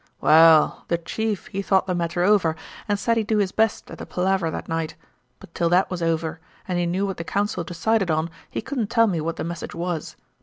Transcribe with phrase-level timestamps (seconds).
[0.19, 2.55] "Waal, the chief he thought the matter over
[2.87, 4.95] and said he'd do his best at the palaver that night,
[5.39, 8.89] but till that was over, and he knew what the council decided on, he couldn't
[8.89, 10.15] tell me what the message was.